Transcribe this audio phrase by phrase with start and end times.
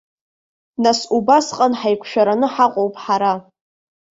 [0.83, 3.33] Нас убасҟан ҳаиқәшәараны ҳаҟоуп ҳара.